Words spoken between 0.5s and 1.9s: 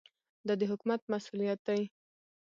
د حکومت مسوولیت دی.